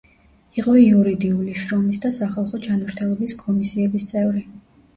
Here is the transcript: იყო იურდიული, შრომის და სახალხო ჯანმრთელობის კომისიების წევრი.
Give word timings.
იყო 0.61 0.73
იურდიული, 0.83 1.53
შრომის 1.65 2.01
და 2.07 2.11
სახალხო 2.21 2.63
ჯანმრთელობის 2.65 3.39
კომისიების 3.45 4.13
წევრი. 4.15 4.47